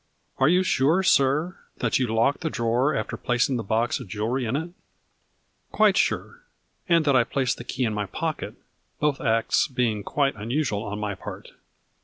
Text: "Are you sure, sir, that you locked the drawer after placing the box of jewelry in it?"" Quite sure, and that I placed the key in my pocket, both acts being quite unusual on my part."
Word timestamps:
"Are 0.39 0.49
you 0.49 0.63
sure, 0.63 1.03
sir, 1.03 1.57
that 1.77 1.99
you 1.99 2.07
locked 2.07 2.41
the 2.41 2.49
drawer 2.49 2.95
after 2.95 3.15
placing 3.17 3.57
the 3.57 3.63
box 3.63 3.99
of 3.99 4.07
jewelry 4.07 4.45
in 4.45 4.55
it?"" 4.55 4.71
Quite 5.71 5.95
sure, 5.95 6.41
and 6.89 7.05
that 7.05 7.15
I 7.15 7.23
placed 7.23 7.59
the 7.59 7.63
key 7.63 7.85
in 7.85 7.93
my 7.93 8.07
pocket, 8.07 8.55
both 8.99 9.21
acts 9.21 9.67
being 9.67 10.01
quite 10.01 10.33
unusual 10.35 10.81
on 10.85 10.97
my 10.97 11.13
part." 11.13 11.51